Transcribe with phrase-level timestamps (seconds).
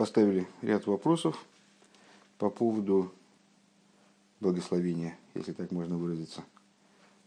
[0.00, 1.44] поставили ряд вопросов
[2.38, 3.12] по поводу
[4.40, 6.42] благословения, если так можно выразиться,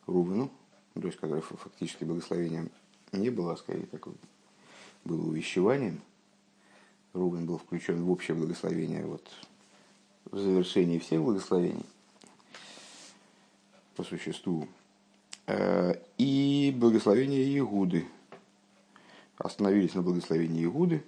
[0.08, 0.50] Рубину,
[0.96, 2.72] то есть, которое фактически благословением
[3.12, 4.16] не было, а скорее такое
[5.06, 6.02] было увещеванием.
[7.14, 9.30] Рубин был включен в общее благословение вот,
[10.32, 11.86] в завершении всех благословений
[13.96, 14.68] по существу.
[15.46, 18.08] Э, и благословение Игуды.
[19.38, 21.04] Остановились на благословении Игуды,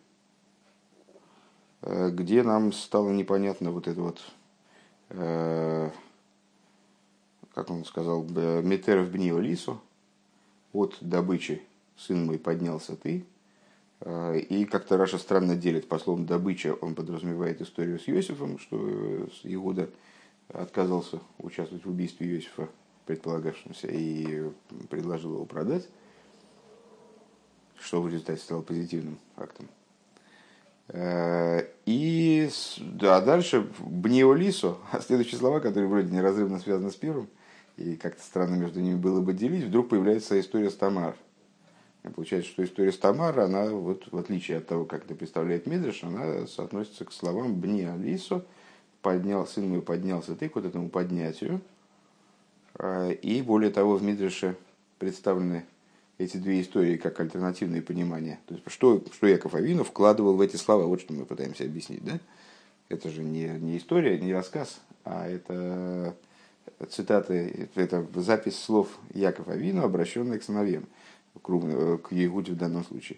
[1.86, 4.21] где нам стало непонятно вот это вот,
[5.10, 5.91] э,
[7.54, 9.79] как он сказал, Метеров бнио лису,
[10.74, 11.61] от добычи
[11.96, 13.25] сын мой поднялся ты.
[14.05, 18.77] И как-то Раша странно делит по словам добыча, он подразумевает историю с Иосифом, что
[19.43, 19.89] Иуда
[20.49, 22.68] отказался участвовать в убийстве Иосифа,
[23.05, 24.52] предполагавшемся, и
[24.89, 25.88] предложил его продать,
[27.79, 29.69] что в результате стало позитивным актом.
[31.86, 37.30] И да, дальше Бниолисо, а следующие слова, которые вроде неразрывно связаны с первым,
[37.77, 41.16] и как-то странно между ними было бы делить, вдруг появляется история с Тамар.
[42.03, 45.67] И получается, что история с Тамар, она, вот, в отличие от того, как это представляет
[45.67, 48.45] Мидриш, она соотносится к словам Бниолисо,
[49.02, 51.61] поднял, сын мой поднялся ты к вот этому поднятию.
[52.75, 54.55] А, и более того, в Мидреше
[54.97, 55.66] представлены
[56.17, 58.39] эти две истории как альтернативные понимания.
[58.47, 62.03] То есть, что, что Яков Авину вкладывал в эти слова, вот что мы пытаемся объяснить.
[62.03, 62.19] Да?
[62.89, 66.16] Это же не, не история, не рассказ, а это
[66.89, 70.86] цитаты, это запись слов Яков Авину, обращенная к сыновьям,
[71.41, 73.17] к, Егуде в данном случае.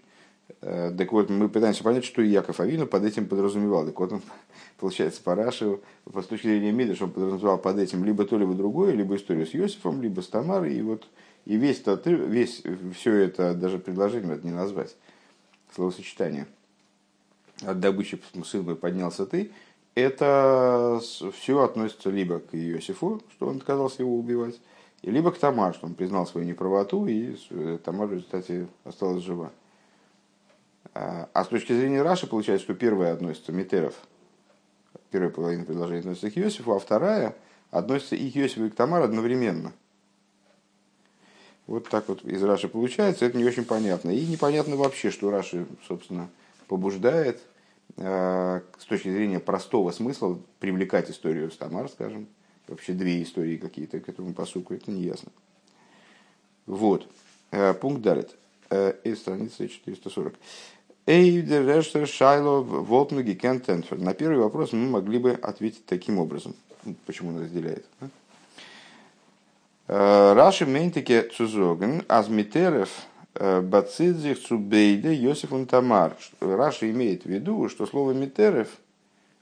[0.62, 3.86] Э, так вот, мы пытаемся понять, что Яков Авину под этим подразумевал.
[3.86, 4.22] Так вот, он,
[4.78, 8.94] получается, по Раши, с точки зрения Мидыш, он подразумевал под этим либо то, либо другое,
[8.94, 10.73] либо историю с Иосифом, либо с Тамарой.
[10.73, 11.08] И вот
[11.48, 12.62] и весь, тот, весь
[12.94, 14.98] все это, даже предложением это не назвать,
[15.73, 16.45] словосочетание.
[17.62, 19.52] От добычи сын мой поднялся ты,
[19.95, 21.02] это
[21.34, 24.59] все относится либо к Иосифу, что он отказался его убивать,
[25.03, 27.38] либо к Тамар, что он признал свою неправоту, и
[27.85, 29.53] Тамар в результате осталась жива.
[30.94, 33.96] А, а с точки зрения Раши получается, что первая относится Митеров,
[35.12, 37.38] первая половина предложения относится к Иосифу, а вторая
[37.72, 39.72] относится и к Иосифу, и к Тамар одновременно.
[41.67, 44.09] Вот так вот из Раши получается, это не очень понятно.
[44.09, 46.29] И непонятно вообще, что Раши, собственно,
[46.67, 47.41] побуждает
[47.97, 52.28] э, с точки зрения простого смысла привлекать историю с Тамар, скажем,
[52.67, 55.31] вообще две истории какие-то к этому посуку, это не ясно.
[56.66, 57.07] Вот.
[57.51, 58.35] Э, пункт далит.
[58.69, 60.35] Э, и страница 440.
[61.05, 63.97] Эйдер Шайло Волтмаги Кентенфер.
[63.97, 66.55] На первый вопрос мы могли бы ответить таким образом.
[67.05, 67.85] Почему он разделяет?
[68.01, 68.07] Э,
[69.88, 72.90] Раши мейнтеке цузоген азмитерев
[73.36, 76.18] э, бацидзих цубейде Йосиф Тамар.
[76.42, 78.68] Раши имеет в виду, что слово митерев,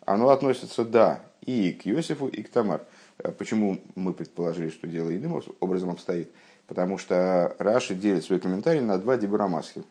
[0.05, 2.81] оно относится, да, и к Йосифу, и к Тамар.
[3.17, 6.29] Э, почему мы предположили, что дело иным образом обстоит?
[6.67, 9.83] Потому что Раши делит свой комментарий на два дибрамасли.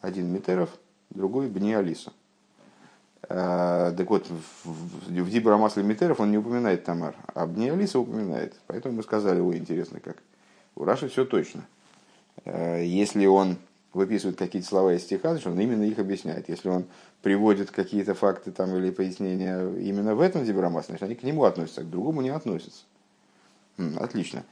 [0.00, 0.70] Один Митеров–
[1.10, 2.12] другой Бни Алиса.
[3.28, 4.26] А, так вот,
[4.64, 8.54] в Дибра Масле Митеров он не упоминает Тамар, а Бни Алиса упоминает.
[8.66, 10.16] Поэтому мы сказали, ой, интересно как.
[10.76, 11.66] У Раши все точно.
[12.44, 13.56] А, если он
[13.92, 16.48] выписывает какие-то слова из стиха, значит, он именно их объясняет.
[16.48, 16.86] Если он
[17.22, 21.80] приводит какие-то факты там, или пояснения именно в этом Дибрамасле, значит, они к нему относятся,
[21.80, 22.84] а к другому не относятся.
[23.96, 24.44] Отлично.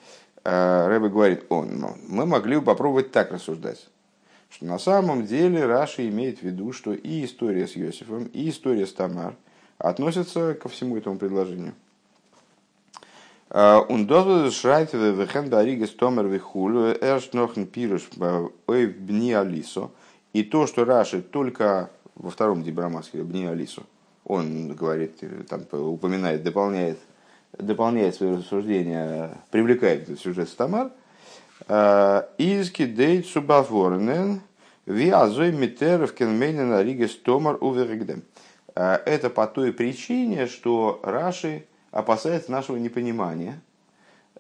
[0.45, 3.89] Рэбе говорит, он, мы могли бы попробовать так рассуждать
[4.51, 8.87] что на самом деле Раши имеет в виду, что и история с Иосифом, и история
[8.87, 9.35] с Тамар
[9.79, 11.75] относятся ко всему этому предложению.
[13.51, 18.09] Он дозволит шрайт вехен баригас томер вихулю эрш нохн пируш
[18.67, 19.93] ой бни алисо.
[20.33, 23.83] И то, что Раши только во втором Дибрамаске бни алисо,
[24.25, 26.99] он говорит, там упоминает, дополняет,
[27.57, 30.91] дополняет свои рассуждения, привлекает сюжет с Тамар–
[31.69, 34.41] Изки дейт субаворнен
[34.87, 38.23] виазой митеров кенмейнен аригес томар увергдем.
[38.75, 43.61] Это по той причине, что Раши опасается нашего непонимания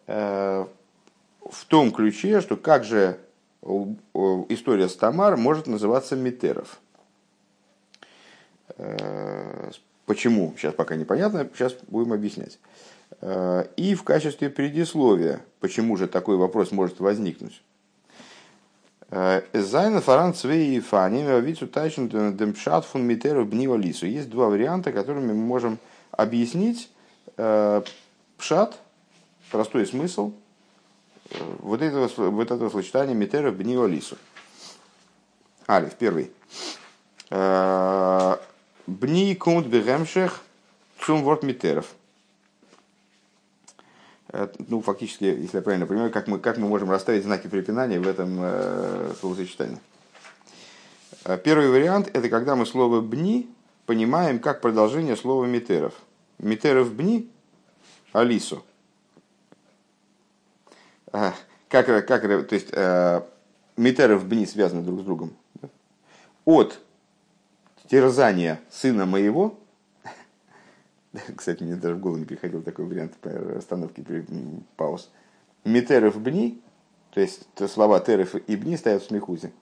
[0.07, 3.19] в том ключе, что как же
[3.63, 6.79] история с Тамар может называться Митеров.
[10.05, 10.55] Почему?
[10.57, 12.59] Сейчас пока непонятно, сейчас будем объяснять.
[13.29, 17.61] Э, и в качестве предисловия, почему же такой вопрос может возникнуть.
[19.11, 21.25] Э, Зайна фаран цвей и фани
[22.85, 24.07] фун митеру бнива лису.
[24.07, 25.79] Есть два варианта, которыми мы можем
[26.13, 26.89] объяснить
[27.37, 27.83] э,
[28.39, 28.79] пшат,
[29.51, 30.33] простой смысл
[31.59, 34.17] вот этого, вот этого сочетания митеру бнива лису.
[35.69, 36.31] Алиф, первый.
[38.87, 40.43] Бни кунт бегемшех
[41.01, 41.96] цум ворт митеров.
[44.69, 48.07] Ну, фактически, если я правильно понимаю, как мы, как мы можем расставить знаки препинания в
[48.07, 49.79] этом э, словосочетании.
[51.45, 53.49] Первый вариант– это когда мы слово «бни»
[53.87, 55.95] понимаем как продолжение слова «митеров».
[56.39, 57.31] «Митеров бни»–
[58.13, 58.65] «алису».
[61.11, 61.37] Как,
[62.07, 62.71] как, то есть,
[63.77, 65.33] «митеров бни» связаны друг с другом.
[66.45, 66.79] От
[67.89, 69.59] терзания сына моего,
[71.37, 74.25] кстати, мне даже в голову не приходил такой вариант по остановке при
[74.77, 75.11] пауз,
[75.65, 76.63] Митеров бни,
[77.11, 79.53] то есть слова терев и бни стоят в смехузе.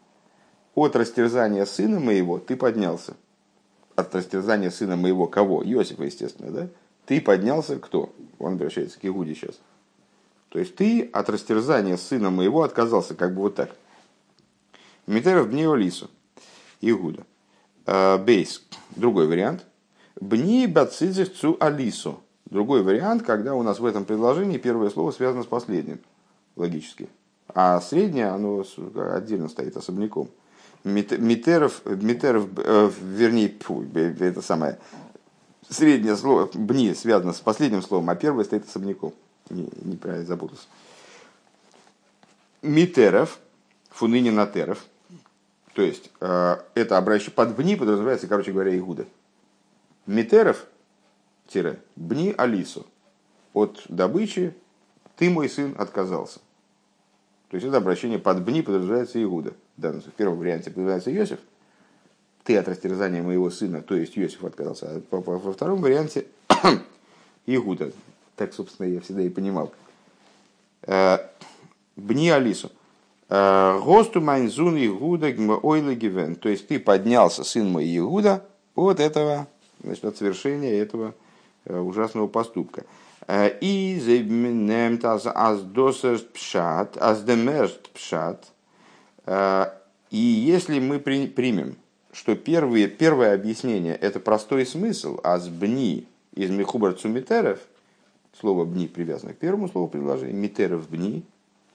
[0.75, 3.17] От растерзания сына моего ты поднялся.
[3.97, 5.65] От растерзания сына моего кого?
[5.65, 6.69] Иосифа, естественно, да?
[7.07, 8.13] Ты поднялся кто?
[8.39, 9.61] Он обращается к Игуде сейчас.
[10.49, 13.75] То есть ты от растерзания сына моего отказался, как бы вот так.
[15.07, 16.11] Митеров бни Олису.
[16.81, 17.25] Игуда.
[17.87, 18.63] Бейс.
[18.97, 19.65] Другой вариант.
[20.21, 22.21] Бни бацидзих цу алису.
[22.47, 26.01] Другой вариант, когда у нас в этом предложении первое слово связано с последним,
[26.57, 27.09] логически.
[27.49, 28.65] А среднее, оно
[29.13, 30.29] отдельно стоит особняком.
[30.85, 34.79] Митеров, Митеров, э, вернее, фу, это самое,
[35.69, 39.15] среднее слово, бни связано с последним словом, а первое стоит особняком.
[39.49, 40.67] Не, неправильно запутался.
[42.61, 43.39] Митеров,
[43.91, 44.85] фуныни натеров,
[45.73, 49.07] то есть, э, это обращение под бни подразумевается, короче говоря, Игуда.
[50.07, 50.67] Митеров,
[51.47, 52.87] тире, бни Алису.
[53.53, 54.55] От добычи
[55.17, 56.41] ты, мой сын, отказался.
[57.51, 59.55] То есть, это обращение под бни подразумевается Игуда.
[59.77, 61.39] Да, в первом варианте подразумевается Иосиф.
[62.43, 65.03] Ты от растерзания моего сына, то есть Иосиф отказался.
[65.11, 66.27] А во втором варианте
[67.47, 67.93] Игуда.
[68.37, 69.73] Так, собственно, я всегда и понимал.
[70.83, 71.19] Э,
[71.97, 72.71] бни Алису.
[73.29, 75.27] Госту майнзун Игуда
[75.63, 76.37] ойла гивен.
[76.37, 79.49] То есть ты поднялся, сын мой Игуда, от этого,
[79.85, 81.15] значит, от совершения этого
[81.65, 82.85] э, ужасного поступка.
[83.27, 85.27] Э, и зебнемт аз
[86.33, 87.21] пшат, аз
[87.93, 88.47] пшат.
[89.27, 89.67] Э,
[90.11, 91.77] и если мы примем,
[92.13, 97.59] что первые, первое объяснение это простой смысл, аз бни из михубар цумитеров,
[98.39, 101.25] слово бни привязано к первому слову предложения, митеров бни,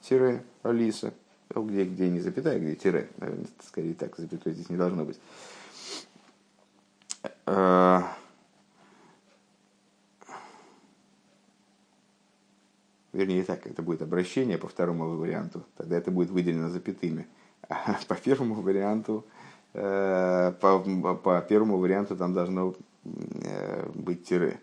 [0.01, 1.13] тире алиса,
[1.53, 3.09] где, где не запятая, где тире.
[3.17, 5.17] Наверное, скорее так, запятой здесь не должно быть.
[7.51, 8.03] А,
[13.11, 17.27] вернее, так, это будет обращение по второму варианту, тогда это будет выделено запятыми.
[17.67, 19.25] А по первому варианту,
[19.73, 20.79] э, по,
[21.15, 22.75] по первому варианту там должно
[23.05, 24.59] э, быть тире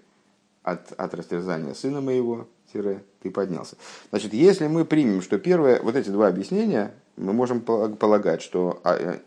[0.62, 3.76] от, от растерзания сына моего, тире, ты поднялся.
[4.10, 8.94] Значит, если мы примем, что первое, вот эти два объяснения, мы можем полагать, что а,
[8.94, 9.18] э,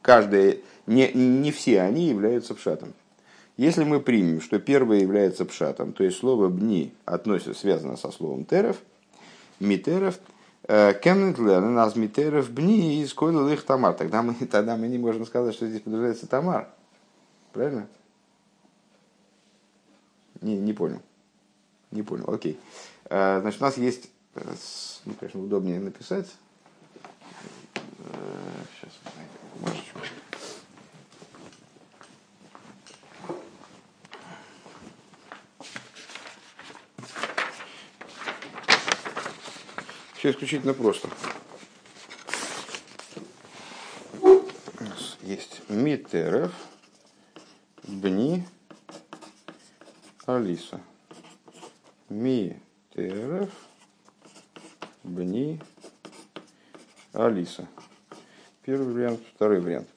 [0.00, 2.94] каждое, не, не все они являются пшатом.
[3.56, 8.44] Если мы примем, что первое является пшатом, то есть слово «бни» относится, связано со словом
[8.44, 8.78] «терев»,
[9.60, 10.18] «митерев»,
[10.68, 13.94] э, Кемнетлен нас митеров бни из их тамар.
[13.94, 16.68] Тогда мы, тогда мы не можем сказать, что здесь подразумевается тамар.
[17.52, 17.88] Правильно?
[20.40, 21.02] Не, не понял.
[21.90, 22.58] Не понял, окей.
[23.10, 24.54] Э, значит, у нас есть, э,
[25.04, 26.26] ну, конечно, удобнее написать.
[28.80, 28.92] Сейчас,
[29.60, 30.00] бумажечку.
[40.22, 41.08] Все исключительно просто.
[45.22, 46.54] Есть Митеров,
[47.82, 48.46] Бни,
[50.24, 50.80] Алиса.
[52.08, 52.56] Ми
[52.94, 53.50] терев
[55.02, 55.60] бни
[57.12, 57.66] Алиса.
[58.64, 59.88] Первый вариант, второй вариант.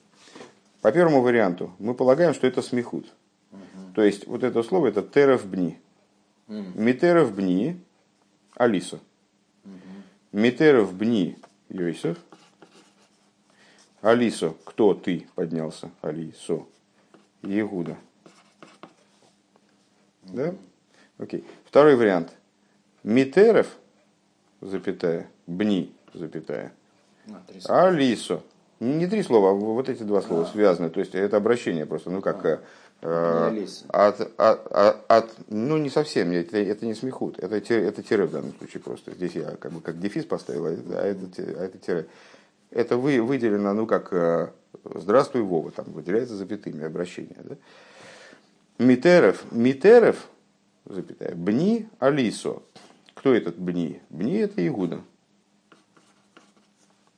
[0.80, 3.14] По первому варианту мы полагаем, что это смехут.
[3.52, 3.60] Угу.
[3.94, 5.78] То есть вот это слово это терев бни.
[6.48, 6.72] Угу.
[6.74, 7.80] Митерев бни
[8.56, 8.98] Алиса.
[10.36, 11.38] Митерев бни
[11.70, 12.18] Йосиф.
[14.02, 15.90] Алисо, кто ты поднялся?
[16.02, 16.66] Алисо.
[17.40, 17.96] Егуда.
[20.24, 20.54] Да?
[21.16, 21.42] Окей.
[21.64, 22.34] Второй вариант.
[23.02, 23.78] Митерев,
[24.60, 26.74] запятая, бни, запятая.
[27.66, 28.42] А, Алисо.
[28.78, 30.52] Не три слова, а вот эти два слова а.
[30.52, 30.90] связаны.
[30.90, 32.44] То есть это обращение просто, ну как...
[32.44, 32.60] А.
[33.02, 38.24] Э, от, от, от, от, ну не совсем, это, это не смехут, это, это тире
[38.24, 39.12] в данном случае просто.
[39.12, 42.06] Здесь я как бы как дефис поставил, а это, а это тире.
[42.70, 44.50] Это вы, выделено, ну как э,
[44.94, 47.36] здравствуй, Вова, там выделяется запятыми обращение.
[47.44, 47.56] Да?
[48.78, 50.26] Митерев, Митерев,
[50.84, 52.62] запятая, Бни Алисо.
[53.14, 54.00] Кто этот Бни?
[54.10, 55.00] Бни это Игуда.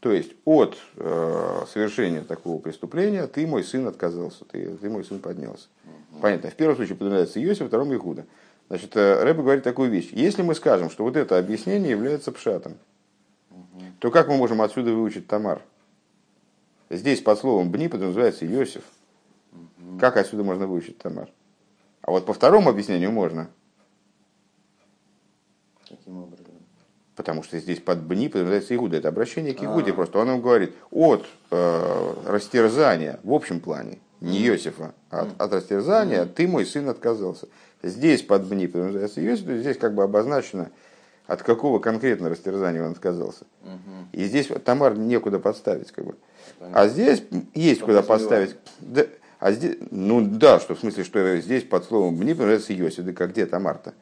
[0.00, 5.18] То есть от э, совершения такого преступления ты, мой сын, отказался, ты, ты мой сын
[5.18, 5.66] поднялся.
[6.20, 6.50] Понятно.
[6.50, 8.24] В первом случае подразумевается Иосиф, в втором Ихуда.
[8.68, 10.10] Значит, э, Рэбе говорит такую вещь.
[10.12, 12.74] Если мы скажем, что вот это объяснение является пшатом,
[13.98, 15.62] то как мы можем отсюда выучить Тамар?
[16.90, 18.84] Здесь под словом «бни» подразумевается Иосиф.
[19.98, 21.28] Как отсюда можно выучить Тамар?
[22.02, 23.50] А вот по второму объяснению можно.
[25.88, 26.46] Каким образом?
[27.18, 28.98] Потому что здесь под бни подразумевается Игуда.
[28.98, 29.92] Это обращение к Игуде.
[29.92, 35.52] Просто он нам говорит от э, растерзания в общем плане, не Иосифа, а от, от
[35.52, 37.48] растерзания ты, мой сын, отказался.
[37.82, 40.70] Здесь под בני подразумевается Иосиф, то есть здесь как бы обозначено,
[41.26, 43.46] от какого конкретно растерзания он отказался.
[44.12, 45.90] И здесь Тамар некуда подставить.
[45.90, 46.14] Как бы.
[46.72, 48.54] А здесь есть куда подставить.
[48.78, 49.06] Да,
[49.40, 53.04] а здесь, ну да, что в смысле, что здесь под словом «בני» подразумевается Иосиф.
[53.04, 53.92] Да как где Тамар-то?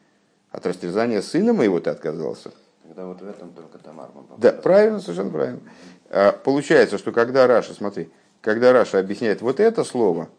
[0.51, 2.51] От растерзания сына моего ты отказался.
[2.97, 5.59] Тогда вот в этом только Тамар Да, правильно, совершенно правильно.
[6.09, 8.09] А, Получается, что когда Раши, смотри,
[8.41, 10.29] когда Раши объясняет вот это слово,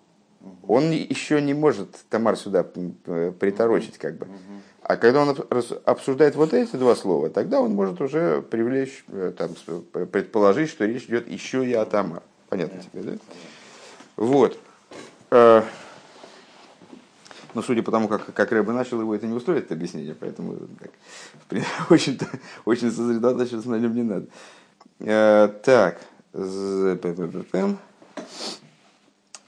[0.67, 2.97] он еще не может Тамар сюда м,
[3.35, 4.27] приторочить, как бы.
[4.83, 5.37] А когда он
[5.85, 9.51] обсуждает вот эти два слова, тогда он может уже привлечь, э, там,
[10.07, 12.25] предположить, что речь идет еще и о Тамар.
[12.49, 13.19] Понятно тебе, да?
[14.17, 14.59] Вот.
[17.55, 20.57] Но судя по тому, как, как Рэбе начал, его это не устроит, это объяснение, поэтому
[20.81, 20.91] так,
[21.49, 22.19] в очень,
[22.65, 24.27] очень сосредотачиваться на нем не надо.
[25.01, 26.01] Э, Так,
[26.33, 27.79] з- п- п- п- пэм.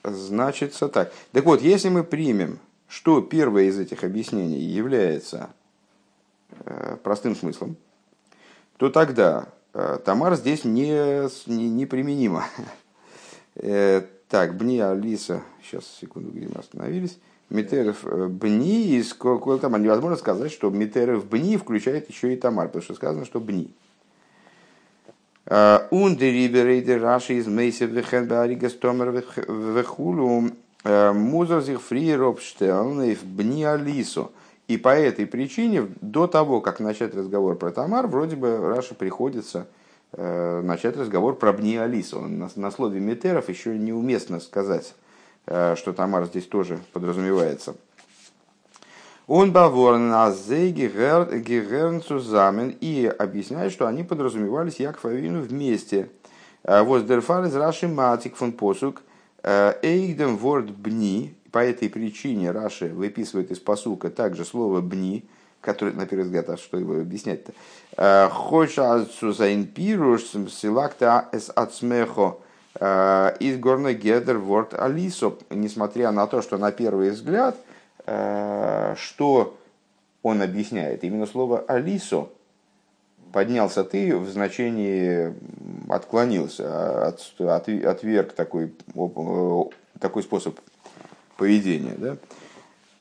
[0.05, 1.13] значится так.
[1.33, 5.51] Так вот, если мы примем, что первое из этих объяснений является
[6.65, 7.77] э, простым смыслом,
[8.79, 12.47] то тогда э, Тамар здесь не, с- не, неприменима.
[13.57, 17.19] Э, Так, Бни Алиса, сейчас, секунду, где мы остановились.
[17.51, 19.81] Митеров э, Бни, из Кол Тамар.
[19.81, 23.71] Невозможно сказать, что Митеров Бни включает еще и Тамар, потому что сказано, что Бни.
[25.47, 30.51] Ундериберейдер Раши из Мейсе Вехен Баригас Томер Вехулу
[30.85, 34.31] Музер sich früher обстellen в Бни Алису.
[34.69, 39.67] И по этой причине, до того, как начать разговор про Тамар, вроде бы Раша приходится
[40.13, 42.21] э, начать разговор про Бни Алису.
[42.21, 45.10] На, на слове Митеров еще неуместно сказать, э,
[45.51, 47.75] что Тамар здесь тоже подразумевается.
[49.27, 56.09] Он баворн азе гигерн цузамен и объясняет, что они подразумевались Яков Авину вместе.
[56.63, 59.03] Воздерфар из Раши Матик фон Посук
[59.43, 61.35] Эйгдем ворд бни.
[61.51, 65.25] По этой причине Раши выписывает из посука также слово бни,
[65.61, 67.53] которое, на первый взгляд, а что его объяснять-то?
[68.31, 72.39] Хоша цузайн пируш силакта эс ацмехо
[72.81, 75.37] из горной гедер ворд алисо.
[75.51, 77.57] Несмотря на то, что на первый взгляд–
[78.07, 79.57] Э, что
[80.23, 81.05] он объясняет?
[81.05, 82.31] Именно слово «алисо»
[83.33, 85.33] поднялся ты в значении
[85.89, 88.75] отклонился, от, от, отверг такой,
[90.01, 90.59] такой способ
[91.37, 92.17] поведения, да?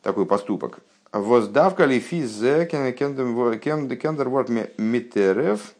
[0.04, 0.82] такой поступок.
[1.12, 5.74] Воздавка ли физе кендерворд митерев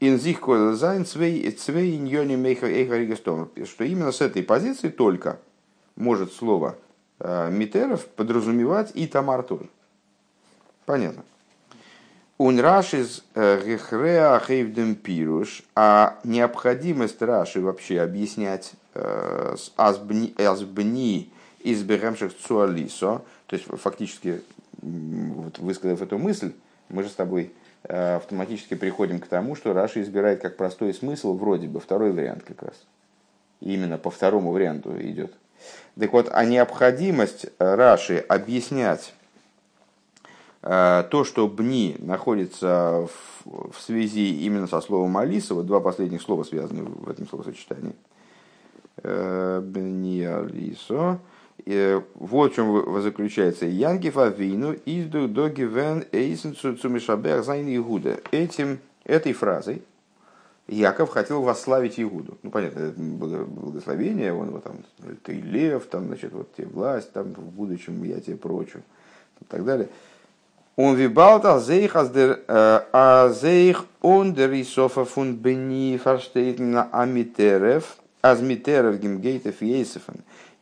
[0.00, 0.40] инзих
[0.74, 2.66] зайн цвей иньони мейха
[3.16, 5.38] что именно с этой позиции только
[5.96, 6.76] может слово
[7.18, 9.66] э, Митеров подразумевать и Тамар тоже.
[10.86, 11.22] Понятно.
[12.38, 21.30] Он Рашис Гехреа Хейвдем Пируш, а необходимость Раши вообще объяснять э, Азбни
[21.60, 24.40] из Бехемших Цуалисо, то есть фактически,
[24.80, 26.52] вот высказав эту мысль,
[26.88, 31.66] мы же с тобой автоматически приходим к тому, что Раши избирает как простой смысл, вроде
[31.66, 32.74] бы, второй вариант как раз.
[33.60, 35.32] Именно по второму варианту идет.
[35.98, 39.12] Так вот, а необходимость Раши объяснять
[40.62, 43.06] э, то, что бни находится
[43.44, 47.94] в, связи именно со словом Алиса, вот два последних слова связаны в этом словосочетании.
[49.02, 51.18] Э, бни Алисо.
[51.66, 53.66] Вот в чем заключается.
[53.66, 58.20] Янгиф Авину изду догивен эйсен цумишабех зайн Игуда.
[58.30, 59.82] Этим, этой фразой
[60.68, 62.38] Яков хотел восславить Игуду.
[62.42, 64.76] Ну, понятно, это благословение, он вот там,
[65.24, 68.78] ты лев, там, значит, вот тебе власть, там, в будущем я тебе прочу,
[69.40, 69.88] и так далее.
[70.76, 80.20] Он вибалта зейх азейх ондер исофа фун бени фарштейтен амитерев, азмитерев гимгейтов ейсефен.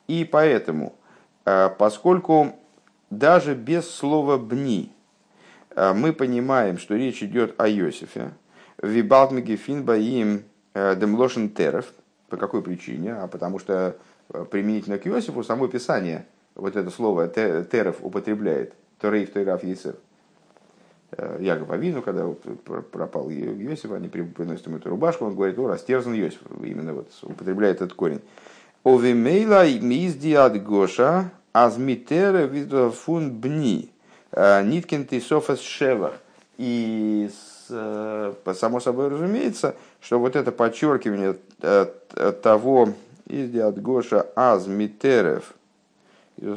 [0.08, 0.96] И поэтому,
[1.44, 2.56] поскольку
[3.10, 4.92] даже без слова бни
[5.76, 8.32] мы понимаем, что речь идет о Иосифе,
[8.82, 10.42] Вибалтмиги финбаим
[10.74, 11.92] демлошен терев.
[12.28, 13.14] По какой причине?
[13.14, 13.96] А потому что
[14.50, 18.74] применительно к Иосифу само Писание вот это слово терев употребляет.
[18.98, 19.94] Торейв, Тойраф, Есеф.
[21.12, 22.26] э, Яков Авину, когда
[22.92, 27.76] пропал Йосиф, они приносят ему эту рубашку, он говорит, о, растерзан Йосиф, именно вот употребляет
[27.76, 28.20] этот корень.
[28.84, 33.90] Овимейла мизди от Гоша, азмитере фун бни,
[34.32, 36.14] ниткин ты софас шевах.
[36.56, 37.28] И
[37.68, 41.36] само собой разумеется, что вот это подчеркивание
[42.42, 42.94] того,
[43.26, 45.54] изди от Гоша азмитерев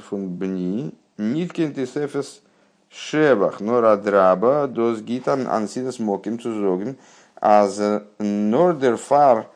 [0.09, 2.41] фун бни, ниткин ты софас
[2.89, 6.97] шевах, норадраба, дос гитан ансидас моким цузогин,
[7.39, 7.81] аз
[8.19, 9.47] нордер фар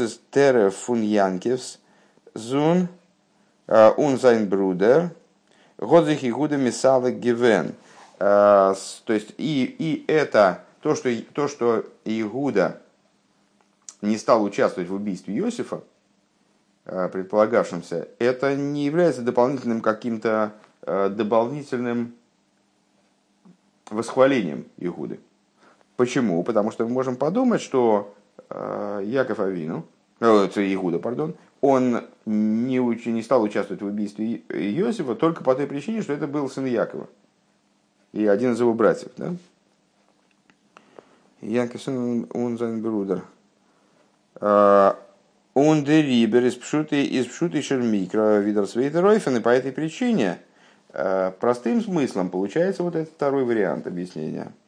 [0.00, 1.78] ist Terre von Jankevs,
[2.34, 2.88] Zun,
[3.96, 5.10] und sein Bruder,
[5.76, 7.74] Годзих и Гуда Мисала Гивен.
[8.18, 8.74] То
[9.06, 12.80] есть и, и это, то что, то, что Игуда
[14.00, 15.82] не стал участвовать в убийстве Иосифа,
[16.84, 22.14] предполагавшимся, это не является дополнительным каким-то дополнительным
[23.90, 25.20] восхвалением Игуды.
[25.96, 26.42] Почему?
[26.42, 28.14] Потому что мы можем подумать, что
[28.50, 29.86] Яков Авину,
[30.20, 35.66] э, Игуда, пардон, он не, уч, не стал участвовать в убийстве Иосифа только по той
[35.66, 37.08] причине, что это был сын Якова
[38.12, 39.10] и один из его братьев.
[39.16, 39.34] Да?
[41.40, 43.24] Яков сын Унзайнбрудер.
[44.40, 44.92] Э,
[45.54, 50.38] он дерибер из пшуты из пшуты шермикро видер свейтеройфен, и по этой причине
[51.40, 54.52] простым смыслом получается вот этот второй вариант объяснения–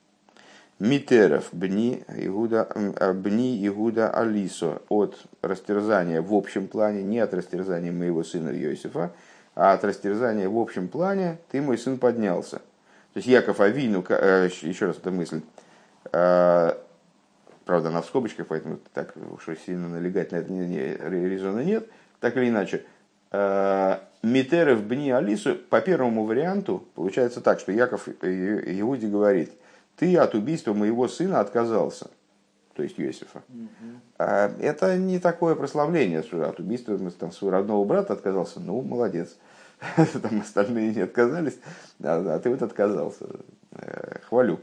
[0.81, 7.93] Митеров бни Игуда, а, бни Игуда Алисо от растерзания в общем плане, не от растерзания
[7.93, 9.13] моего сына Иосифа,
[9.55, 12.61] а от растерзания в общем плане ты, мой сын, поднялся.
[13.13, 15.43] То есть Яков Авину, э, еще раз эта мысль,
[16.13, 16.75] э,
[17.67, 20.97] правда, она в скобочках, поэтому так уж сильно налегать на это не, не,
[21.29, 22.87] резона нет, так или иначе,
[23.33, 29.51] э, Митеров бни Алису, по первому варианту, получается так, что Яков Иуди говорит,
[30.01, 32.11] ты от убийства моего сына отказался,
[32.75, 33.43] то есть Иосифа.
[34.19, 39.37] А это не такое прославление, что от убийства там, своего родного брата отказался, ну, молодец.
[39.97, 41.59] Там остальные не отказались,
[42.03, 43.27] а, а ты вот отказался.
[43.73, 44.61] Э, хвалю.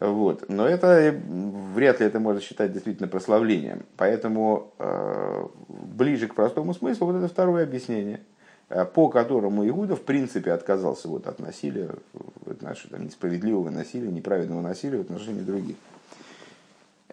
[0.00, 0.50] Вот.
[0.50, 1.14] Но это
[1.74, 3.86] вряд ли это можно считать действительно прославлением.
[3.96, 8.37] Поэтому э, ближе к простому смыслу вот это второе объяснение– Э,
[8.68, 11.90] по которому Иуда в принципе отказался вот от насилия,
[12.44, 15.76] в отношении, там, несправедливого насилия, неправедного насилия в отношении других.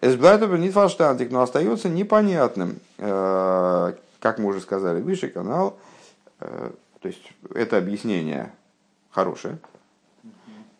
[0.00, 5.78] Эсблайтов не фалштантик, но остается непонятным, э, как мы уже сказали выше, канал,
[6.40, 7.22] э, то есть
[7.54, 8.52] это объяснение
[9.10, 9.58] хорошее,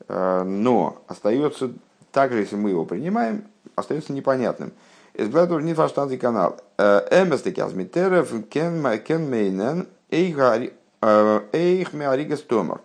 [0.08, 1.72] но остается,
[2.12, 4.72] также если мы его принимаем, остается непонятным.
[5.14, 6.60] Эсблайтов не фалштантик канал.
[6.78, 12.80] Эмбестик азмитерев кен мейнен Эйх меаригас томар.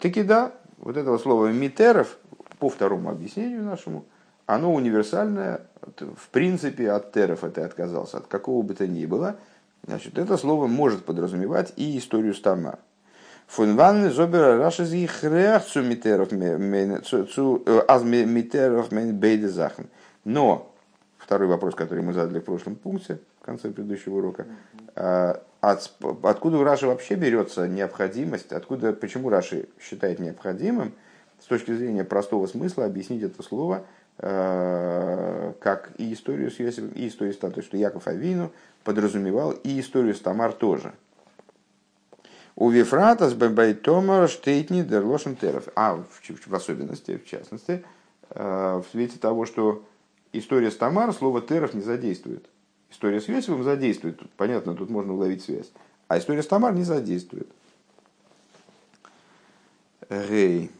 [0.00, 2.18] Таки да, вот этого слова митеров,
[2.58, 4.04] по второму объяснению нашему,
[4.46, 5.60] оно универсальное,
[5.96, 9.36] в принципе, от теров это отказался, от какого бы то ни было.
[9.86, 12.78] Значит, это слово может подразумевать и историю стама.
[13.46, 16.28] Фон ван зобер рашиз их реакцию митеров
[17.88, 19.84] аз митеров мен бейде захн.
[20.24, 20.74] Но,
[21.16, 24.46] второй вопрос, который мы задали в прошлом пункте, в конце предыдущего урока,
[25.60, 25.90] от,
[26.22, 30.92] откуда у Раши вообще берется необходимость, откуда, почему Раши считает необходимым
[31.40, 33.84] с точки зрения простого смысла объяснить это слово
[34.18, 38.52] э, как и историю с Йосифом, и историю с То есть, что Яков Авину
[38.84, 40.92] подразумевал и историю с Тамар тоже.
[42.54, 45.68] У Вифрата с Бэмбайтомар штейтни дерлошен теров.
[45.76, 47.84] А в, в особенности, в частности,
[48.30, 49.84] э, в свете того, что
[50.32, 52.46] история с Тамар слово теров не задействует.
[52.90, 54.20] История с Йосифом задействует.
[54.36, 55.70] Понятно, тут можно уловить связь.
[56.08, 57.48] А история с Тамар не задействует.
[60.10, 60.70] Гей.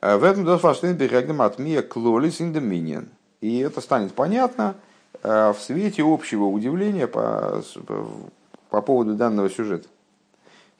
[0.00, 3.08] А в этом Досфаштейн Бегагдам Атмия Клолис Индоминиан.
[3.40, 4.76] И это станет понятно
[5.22, 7.62] э, в свете общего удивления по,
[8.68, 9.88] по поводу данного сюжета,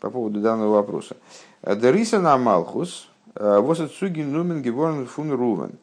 [0.00, 1.16] по поводу данного вопроса.
[1.62, 5.78] Дериса на Малхус, э, Восацуги Нумен Геворн Фун Рувен.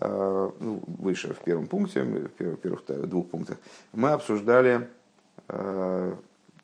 [0.00, 3.58] Э, ну, выше в первом пункте, в первых, первых двух пунктах,
[3.92, 4.88] мы обсуждали
[5.48, 6.14] э,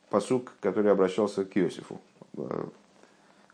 [0.08, 2.00] посук, который обращался к Иосифу,
[2.38, 2.64] э,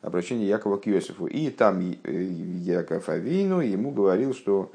[0.01, 1.27] обращение Якова к Иосифу.
[1.27, 4.71] И там Яков Авину ему говорил, что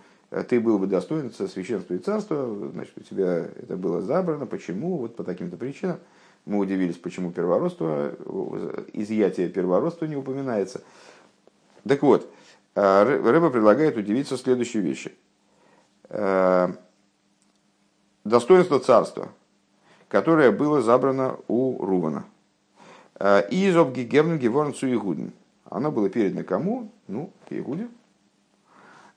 [0.50, 4.46] ты был бы достоин священства и царства, значит, у тебя это было забрано.
[4.46, 4.98] Почему?
[4.98, 6.00] Вот по таким-то причинам.
[6.46, 8.14] Мы удивились, почему первородство,
[8.92, 10.82] изъятие первородства не упоминается.
[11.88, 12.30] Так вот,
[12.78, 15.12] Рэба предлагает удивиться следующей вещи.
[16.10, 16.70] Э,
[18.24, 19.30] достоинство царства,
[20.08, 22.26] которое было забрано у Рувана.
[23.20, 25.34] Э, Изоб гигевн геворн цуигуден.
[25.66, 26.92] Оно было передано кому?
[27.08, 27.90] Ну, Иуде.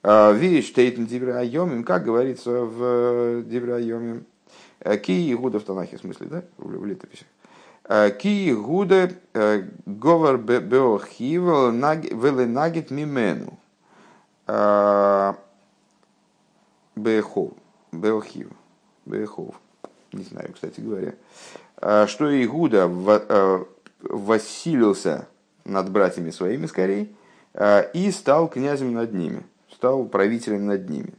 [0.03, 4.25] Вещь Штейтен Диврайомим, как говорится в Диврайомим.
[5.03, 6.45] Ки Игуда в Танахе, в смысле, да?
[6.57, 7.27] В летописи.
[7.91, 9.11] Ки Игуда
[9.85, 13.59] говор беохив веленагит мимену.
[16.95, 17.53] Бехов.
[17.91, 18.49] Беохив.
[19.07, 19.57] Бехов.
[20.13, 21.15] Не знаю, кстати говоря.
[22.07, 22.87] Что Игуда
[24.03, 25.27] воссилился
[25.65, 27.09] над братьями своими скорее
[27.93, 31.13] и стал князем над ними, стал правителем над ними.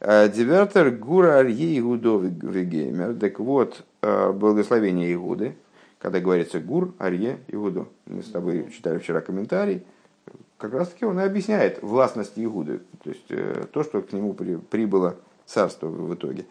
[0.00, 3.14] Девертер гура арье Игудов вегеймер.
[3.14, 5.56] Так вот, благословение Игуды,
[6.04, 7.86] когда говорится гур, арье, Игудо.
[8.04, 9.86] Мы с тобой читали вчера комментарий,
[10.58, 13.26] как раз таки он и объясняет властность Игуды, то есть
[13.72, 16.44] то, что к нему прибыло царство в итоге.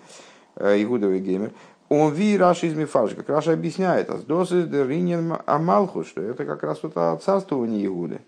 [0.55, 1.51] Игудовый геймер.
[1.87, 6.79] Он ви Раши из Мифаржи, как Раша объясняет, аздосы деринен амалху, что это как раз
[6.81, 8.21] вот царствование Игуды.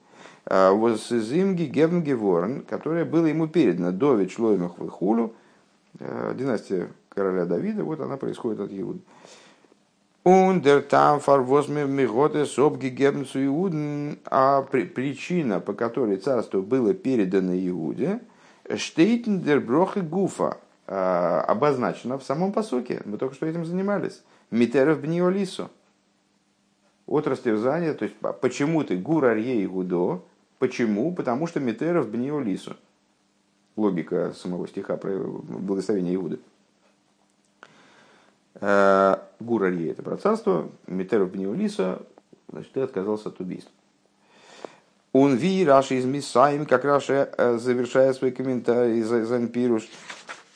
[0.46, 5.34] Вот Зимги Гевн Геворн, которое было ему передано до Вечлоймах Хулу,
[6.00, 9.00] династия короля Давида, вот она происходит от Иуды.
[10.26, 18.22] Und там фарвозме миготе собги гебнцу Иуден, а причина, по которой царство было передано Иуде,
[18.76, 20.58] штейтен дер брохи гуфа,
[20.88, 23.02] Э, обозначено в самом посоке.
[23.06, 24.22] Мы только что этим занимались.
[24.52, 25.72] Митеров бниолису.
[27.08, 30.24] От растерзания, то есть почему ты гур арье и гудо?
[30.60, 31.14] Почему?
[31.14, 32.76] Потому что Митеров бниолису.
[33.76, 36.40] Логика самого стиха про благословение Иуды.
[38.62, 42.02] Э, гур арье это про царство, Митеров бниолиса,
[42.50, 43.72] значит, ты отказался от убийства.
[45.12, 49.88] Он ви Раши из Мисаим, как Раша э, завершая свой комментарий за Занпируш,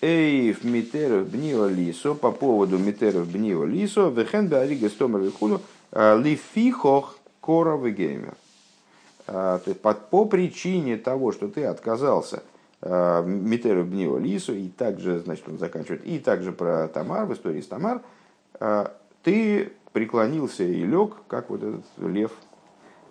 [0.02, 7.18] Эйф Митеров Бнио Лисо по поводу Митеров Бнио Лисо Вехен Беарига Стомер Вихуну а, Лифихох
[7.42, 8.34] Коров и Геймер.
[9.28, 12.44] А, то есть по, по причине того, что ты отказался
[12.82, 17.62] а, Митеров Бнио Лисо, и также, значит, он заканчивает, и также про Тамар, в истории
[17.62, 18.02] с Тамар,
[19.24, 22.32] ты преклонился и лег, как вот этот лев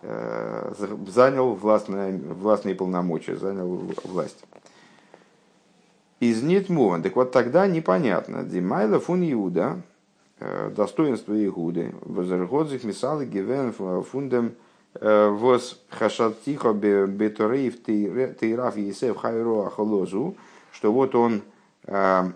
[0.03, 4.45] занял властные, властные полномочия, занял власть.
[6.21, 7.03] Из Нитмуван.
[7.03, 8.43] Так вот тогда непонятно.
[8.43, 9.83] Димайла фун Иуда,
[10.41, 20.37] э, достоинство Игуды, возргодзих мисалы гивен фундем э, воз хашатихо беторейв тейраф есев хайро ахолозу,
[20.73, 21.43] что вот он
[21.85, 22.33] э,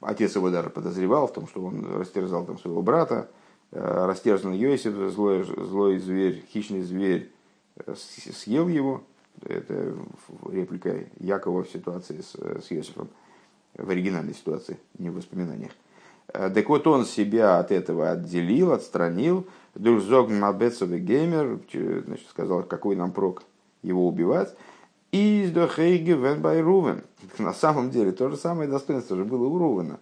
[0.00, 3.28] отец его даже подозревал в том, что он растерзал там своего брата,
[3.70, 7.30] растерзан Йосиф, злой, злой зверь, хищный зверь,
[7.96, 9.02] съел его,
[9.44, 9.94] это
[10.50, 13.08] реплика Якова в ситуации с, с Иосифом,
[13.74, 15.72] в оригинальной ситуации, не в воспоминаниях.
[16.28, 19.46] Э, так вот, он себя от этого отделил, отстранил.
[19.74, 21.60] Дурзог Мабецовый геймер,
[22.06, 23.42] значит, сказал, какой нам прок
[23.82, 24.54] его убивать.
[25.12, 27.02] И из Дохейги Венбай Рувен.
[27.38, 29.98] На самом деле, то же самое достоинство же было у Рувена.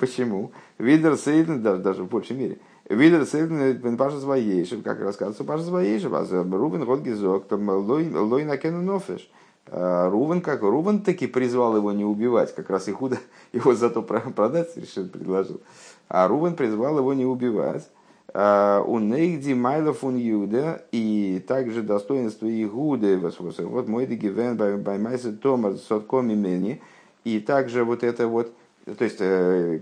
[0.00, 0.52] Почему?
[0.78, 2.58] Видер Сейден, даже, даже в большей мере.
[2.88, 8.56] Видер Сейден Паша Звоейшев, как рассказывается Паша Звоейшев, а Рувен год гизок, там лой на
[8.56, 9.30] кену нофеш.
[9.70, 10.62] А Рувен как?
[10.62, 13.18] Рувен таки призвал его не убивать, как раз и худо
[13.52, 15.60] его зато продать решил, предложил.
[16.08, 17.88] А Рувен призвал его не убивать.
[18.34, 25.76] А у Нейгди Майлов он Юда, и также достоинство Игуды, вот мой дегивен баймайсе Томар
[25.76, 26.82] соткоми мени,
[27.24, 28.52] и также вот это вот
[28.96, 29.80] то есть, э,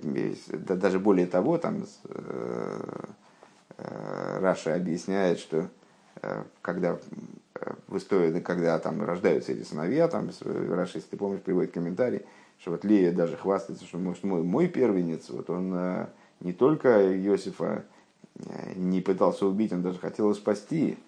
[0.53, 2.81] даже более того, там э,
[3.79, 5.69] э, Раша объясняет, что
[6.61, 6.99] когда
[7.87, 10.31] в истории, когда там рождаются эти сыновья, там
[10.71, 12.23] Раша, если ты помнишь, приводит комментарий,
[12.59, 16.07] что вот Лея даже хвастается, что мой, мой первенец, вот он
[16.41, 17.85] не только Иосифа
[18.75, 20.99] не пытался убить, он даже хотел его спасти.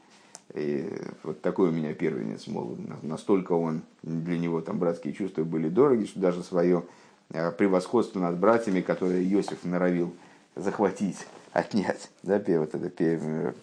[0.54, 0.90] И
[1.24, 6.06] вот такой у меня первенец, мол, настолько он, для него там братские чувства были дороги,
[6.06, 6.84] что даже свое
[7.30, 10.14] Э, превосходство над братьями, которые Иосиф норовил
[10.56, 12.10] захватить, отнять.
[12.22, 13.54] Да, вот это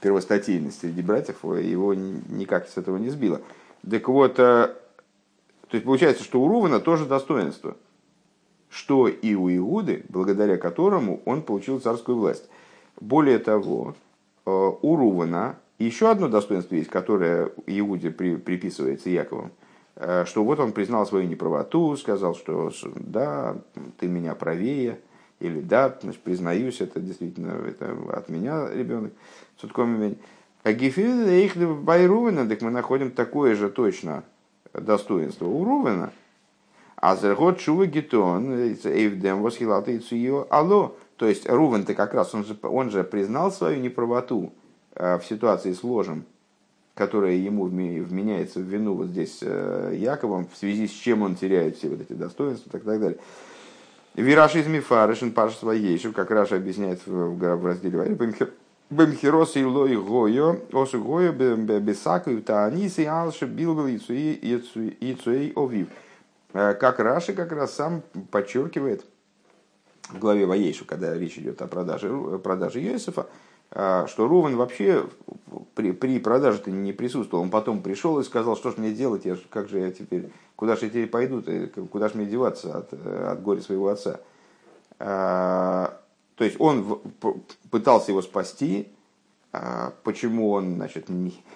[0.00, 3.42] первостатейность среди братьев его никак с этого не сбило.
[3.88, 4.68] Так вот, э,
[5.68, 7.76] то есть получается, что у Рувана тоже достоинство,
[8.70, 12.48] что и у Иуды, благодаря которому он получил царскую власть.
[13.00, 13.94] Более того,
[14.44, 19.50] э, у Рувана еще одно достоинство есть, которое Иуде приписывается Яковом–
[19.96, 23.56] Э, что вот он признал свою неправоту, сказал, что да,
[23.98, 25.00] ты меня правее,
[25.40, 29.12] или да, значит, признаюсь, это действительно это от меня ребенок.
[30.62, 34.24] А Гефилда их Байрувена, так мы находим такое же точно
[34.74, 36.12] достоинство у Рувена.
[36.96, 40.96] А зергот шува гетон, эйвдем восхилата и алло.
[41.16, 44.52] То есть Рувен-то как раз, он же, он же признал свою неправоту
[44.94, 46.24] в ситуации с ложем,
[46.94, 51.88] которая ему вменяется в вину вот здесь Яковом, в связи с чем он теряет все
[51.88, 53.18] вот эти достоинства и так далее.
[54.14, 58.16] Вираш из Мифарышин Паша Своейшев, как Раша объясняет в разделе
[58.88, 65.88] Бемхирос и лой гойо, осу гойо бесаку тааниси алши билбил яцуэй овив.
[66.52, 69.04] Как Раши как раз сам подчеркивает
[70.08, 73.26] в главе Воейшу, когда речь идет о продаже, продаже Йосифа,
[73.70, 75.06] что Рувен вообще
[75.74, 77.42] при, при продаже-то не присутствовал.
[77.42, 80.76] Он потом пришел и сказал, что же мне делать, я, как же я теперь, куда
[80.76, 81.42] же я теперь пойду,
[81.90, 84.20] куда же мне деваться от, от горя своего отца.
[84.98, 87.00] То есть он
[87.70, 88.88] пытался его спасти.
[90.04, 91.08] Почему он значит,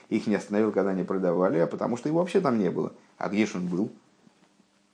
[0.08, 1.58] их не остановил, когда они продавали?
[1.58, 2.92] А потому что его вообще там не было.
[3.18, 3.90] А где же он был?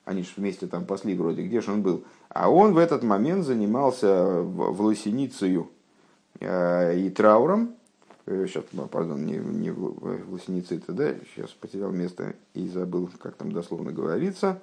[0.07, 1.43] Они же вместе там пасли вроде.
[1.43, 2.05] Где же он был?
[2.29, 5.69] А он в этот момент занимался власеницею
[6.39, 7.75] э, и трауром.
[8.25, 11.13] Сейчас, э, пардон, не, не власеницей да?
[11.35, 14.61] Сейчас потерял место и забыл, как там дословно говорится.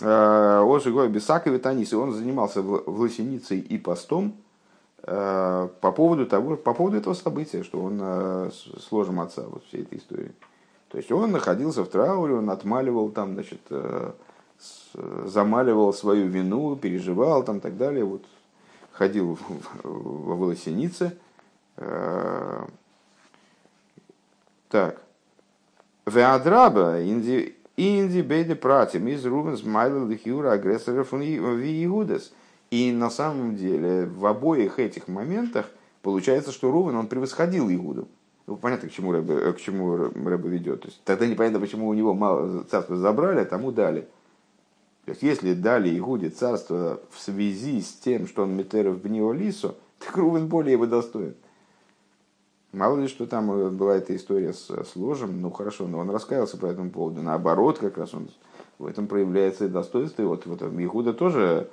[0.00, 4.36] Э, Ошигой Бесак и Витанис, он занимался власеницей и постом
[5.02, 8.00] по поводу, того, по поводу этого события, что он
[8.50, 10.32] с ложем отца, вот всей этой истории.
[10.88, 13.60] То есть он находился в трауре, он отмаливал там, значит,
[14.94, 18.04] замаливал свою вину, переживал там так далее.
[18.04, 18.24] Вот
[18.92, 19.38] ходил
[19.82, 21.16] во волосенице.
[24.68, 25.02] Так.
[26.06, 32.32] Веадраба, Инди бейде пратим из Рубенс Майлен Лихюра агрессоров Иудес.
[32.70, 35.66] И на самом деле в обоих этих моментах
[36.02, 38.08] получается, что Рувен он превосходил Иуду.
[38.46, 40.82] Ну, понятно, к чему Рэбе, к чему Рэбе ведет.
[40.82, 44.08] То есть, тогда непонятно, почему у него мало царства забрали, а тому дали.
[45.06, 50.16] То есть, если дали Игуде царство в связи с тем, что он Метеров Бниолису, так
[50.16, 51.36] Рувен более его достоин.
[52.72, 56.10] Мало ли, что там э, была эта история с, с ложем, ну хорошо, но он
[56.10, 57.22] раскаялся по этому поводу.
[57.22, 58.28] Наоборот, как раз он
[58.78, 60.22] в этом проявляется и достоинство.
[60.22, 61.70] И вот, вот Ихуда тоже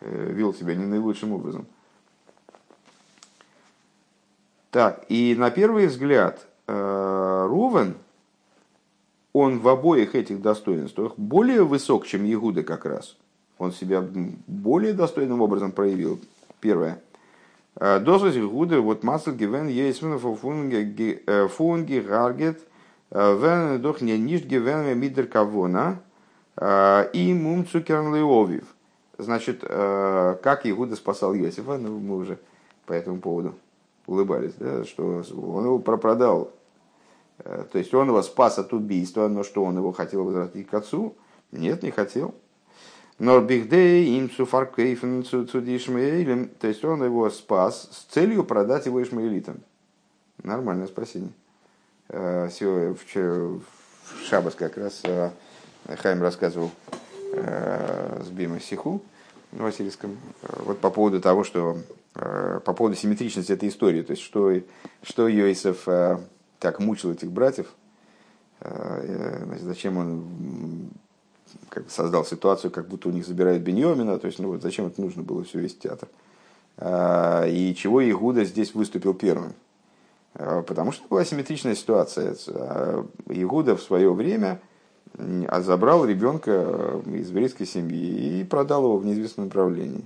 [0.00, 1.66] э, вел себя не наилучшим образом.
[4.70, 7.96] Так, и на первый взгляд э, Рувен,
[9.38, 13.18] он в обоих этих достоинствах более высок, чем Егуда как раз.
[13.58, 14.02] Он себя
[14.46, 16.18] более достойным образом проявил.
[16.60, 17.02] Первое.
[17.78, 20.18] Доза гуде вот масл гивен ейсмен
[21.48, 22.60] фунги гаргет
[23.10, 26.00] вен дох не ниш гивен мидер кавона
[26.58, 28.62] и мум цукерн
[29.18, 32.38] Значит, как Иуда спасал Иосифа, ну, мы уже
[32.86, 33.54] по этому поводу
[34.06, 36.52] улыбались, да, что он его пропродал.
[37.72, 41.16] То есть он его спас от убийства, но что он его хотел возвратить к отцу?
[41.52, 42.34] Нет, не хотел.
[43.18, 46.48] Норбихдей им суфаркейфен цуди Ишмаэлем.
[46.60, 49.60] То есть он его спас с целью продать его Ишмаэлитам.
[50.42, 51.32] Нормальное спасение.
[52.08, 53.60] Э, в
[54.28, 55.30] Шабас как раз э,
[55.88, 56.70] Хайм рассказывал
[57.32, 59.02] э, с Бима Сиху
[59.52, 61.78] Васильевском вот по поводу того, что
[62.14, 64.52] по поводу симметричности этой истории, то есть что,
[65.02, 65.86] что Йосиф
[66.58, 67.66] так мучил этих братьев,
[68.60, 70.90] значит, зачем он
[71.88, 75.22] создал ситуацию, как будто у них забирают Беньомина, то есть, ну вот зачем это нужно
[75.22, 76.08] было все весь театр.
[76.78, 79.54] А, и чего Игуда здесь выступил первым?
[80.34, 82.36] А, потому что была симметричная ситуация.
[82.48, 84.60] А, Игуда в свое время
[85.16, 90.04] забрал ребенка из еврейской семьи и продал его в неизвестном направлении.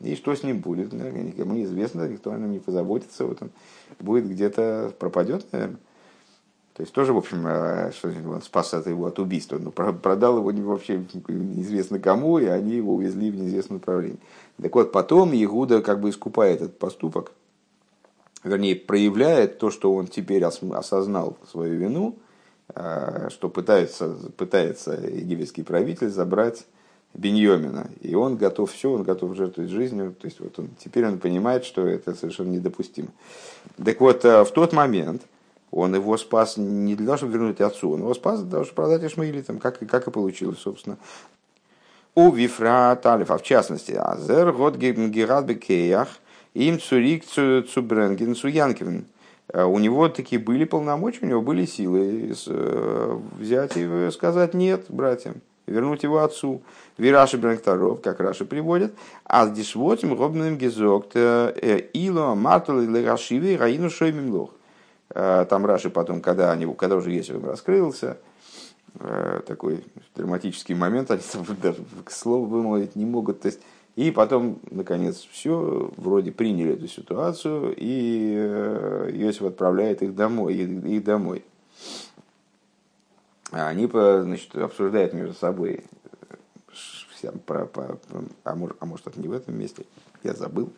[0.00, 0.92] И что с ним будет?
[0.92, 3.26] Никому неизвестно, никто о нем не позаботится.
[3.26, 3.50] Вот он
[3.98, 5.78] будет где-то пропадет, наверное.
[6.76, 10.36] То есть тоже, в общем, э, что он спас от его от убийства, но продал
[10.36, 14.18] его вообще неизвестно кому, и они его увезли в неизвестном направлении.
[14.60, 17.32] Так вот, потом Иуда как бы искупает этот поступок,
[18.44, 22.18] вернее, проявляет то, что он теперь осознал свою вину,
[22.74, 26.66] э, что пытается, пытается египетский правитель забрать
[27.14, 27.88] Беньомина.
[28.02, 30.14] И он готов все, он готов жертвовать жизнью.
[30.20, 33.08] То есть вот он, теперь он понимает, что это совершенно недопустимо.
[33.82, 35.22] Так вот, э, в тот момент–
[35.76, 38.76] он его спас не для того, чтобы вернуть отцу, он его спас для того, чтобы
[38.76, 40.96] продать Ишмаилитам, как, как и получилось, собственно.
[42.14, 46.08] У Вифра Талифа, в частности, Азер, Год Герат Бекеях,
[46.54, 49.04] им Цурик Цубренген Цуянкивен.
[49.52, 54.86] Э, у него такие были полномочия, у него были силы э, взять и сказать нет
[54.88, 56.62] братьям, вернуть его отцу.
[56.96, 63.58] Вираши Бренкторов, как Раши приводит, а с дешвотим робным гизокт э, ило мартул или рашиве
[63.58, 64.46] раину шоймим Э,
[65.48, 68.18] там Раши потом, когда, они, когда уже Есев раскрылся,
[68.98, 71.22] э, такой драматический момент, они
[71.62, 73.40] даже к слову вымолвить не могут.
[73.40, 73.60] То есть
[73.94, 80.54] И потом, наконец, все, вроде приняли эту ситуацию, и э, Иосиф отправляет их домой.
[80.54, 81.44] Их домой.
[83.52, 85.84] А они значит, обсуждают между собой
[87.16, 87.98] всем про, а,
[88.44, 89.86] а может это не в этом месте,
[90.26, 90.72] я забыл.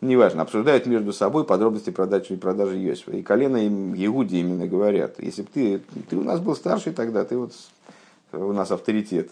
[0.00, 3.12] Неважно, обсуждают между собой подробности продажи и продажи Иосифа.
[3.12, 7.24] И колено им Иуди именно говорят, если бы ты, ты у нас был старший тогда,
[7.24, 7.52] ты вот
[8.32, 9.30] у нас авторитет,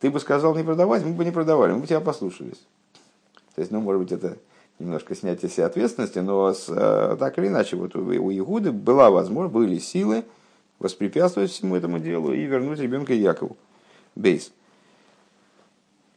[0.00, 2.62] ты бы сказал не продавать, мы бы не продавали, мы бы тебя послушались.
[3.54, 4.36] То есть, ну, может быть, это
[4.78, 9.10] немножко снятие себе ответственности, но с, э, так или иначе, вот у, у Игуды была
[9.10, 10.24] возможность, были силы
[10.78, 13.56] воспрепятствовать всему этому делу и вернуть ребенка Якову.
[14.16, 14.52] Бейс.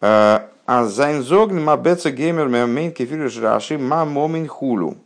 [0.01, 4.97] Э, а зайн зогн мабеца геймер мейн кефириш раши ма момин хулу.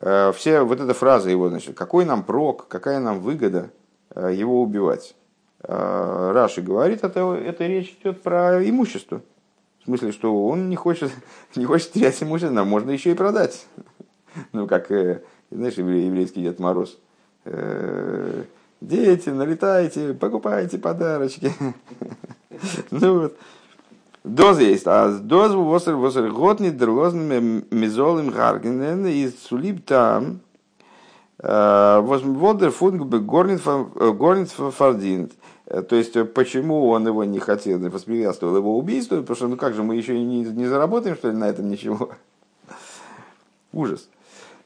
[0.00, 3.70] Э, все вот эта фраза его, значит, какой нам прок, какая нам выгода
[4.14, 5.16] его убивать.
[5.60, 9.22] Раши говорит, это, это речь идет про имущество.
[9.84, 11.12] В смысле, что он не хочет,
[11.56, 13.66] не хочет терять имущество, можно еще и продать.
[14.52, 16.98] Ну, как, э, знаешь, еврейский Дед Мороз.
[17.44, 18.42] Э,
[18.80, 21.52] дети, налетайте, покупайте подарочки.
[22.90, 23.36] Ну вот.
[24.24, 24.86] Доза есть.
[24.86, 30.40] А дозу восер восер год не дрозным мизолым гаргенен и сулиб там
[31.38, 35.32] э, Возмводер фунг горнит фардинт.
[35.66, 39.56] Э, то есть, э, почему он его не хотел, воспрепятствовал его убийству, потому что, ну
[39.58, 42.12] как же, мы еще не, не заработаем, что ли, на этом ничего.
[43.74, 44.08] Ужас.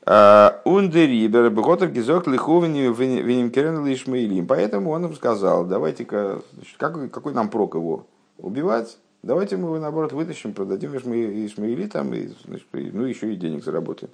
[0.06, 4.46] Ундерибер, Беготер Гизок, Лиховин, Венимкерен, Лишмаилим.
[4.46, 6.40] Поэтому он им сказал, давайте-ка,
[6.78, 8.06] какой, какой нам прок его
[8.38, 14.10] убивать, давайте мы его, наоборот, вытащим, продадим Ишмаилитам, и, значит, ну еще и денег заработаем.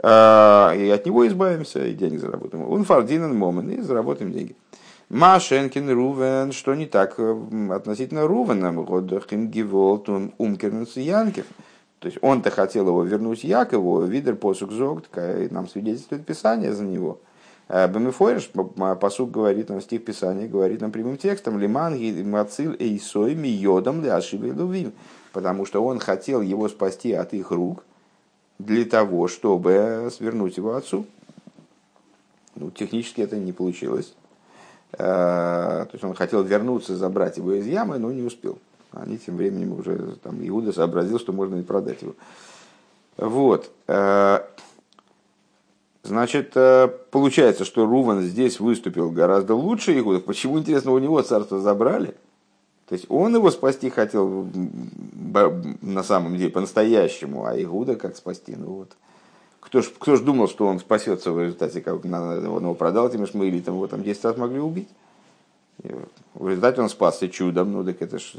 [0.00, 2.68] А, и от него избавимся, и денег заработаем.
[2.68, 4.54] Он фардинен момент, и заработаем деньги.
[5.08, 11.46] Машенкин Рувен, что не так э, относительно Рувена, Годахим Гиволт, Умкернус Янкев.
[11.98, 15.08] То есть он-то хотел его вернуть Якову, Видер посук зогт,
[15.50, 17.20] нам свидетельствует Писание за него.
[17.68, 18.50] Э, Бемифориш,
[19.00, 21.94] посук говорит нам, стих Писания говорит нам прямым текстом, Лиман
[22.28, 24.92] Мацил Эйсой Миодом Ляшибе Лувим,
[25.32, 27.84] потому что он хотел его спасти от их рук
[28.58, 31.04] для того, чтобы свернуть его отцу.
[32.56, 34.14] Ну, технически это не получилось.
[34.92, 38.58] Э, то есть он хотел вернуться, забрать его из ямы, но не успел.
[38.92, 42.14] Они тем временем уже, там, Иуда сообразил, что можно и продать его.
[43.18, 43.70] Вот.
[46.08, 50.20] Э, значит, э, получается, что Руван здесь выступил гораздо лучше Иуда.
[50.20, 52.14] Почему, интересно, у него царство забрали?
[52.88, 54.46] То есть он его спасти хотел
[55.82, 58.54] на самом деле по-настоящему, а Игуда как спасти?
[58.56, 58.96] Ну вот.
[59.60, 63.24] Кто ж, кто ж думал, что он спасется в результате, как он его продал этим
[63.24, 64.88] Ишмаилитам, его там 10 раз могли убить.
[66.32, 68.32] В результате он спасся чудом, ну так это ж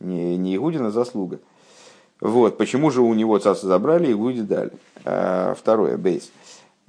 [0.00, 1.38] не, не Игудина заслуга.
[2.20, 4.72] Вот, почему же у него царство забрали, Игуди дали.
[5.04, 6.30] А, второе, бейс.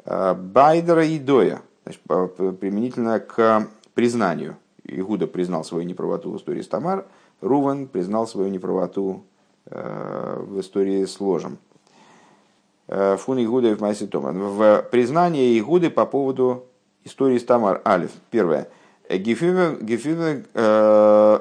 [0.05, 4.57] Байдера и Доя, применительно к признанию.
[4.83, 7.05] Игуда признал свою неправоту в истории с Тамар,
[7.41, 9.23] Руван признал свою неправоту
[9.65, 11.57] а, в истории с ложем.
[12.87, 14.37] Э, фун Игуда в Майсе Томан.
[14.37, 16.65] В признании Игуды по поводу
[17.03, 17.81] истории с Тамар.
[17.85, 18.11] Алиф.
[18.29, 18.67] Первое.
[19.09, 21.39] Гефиве э,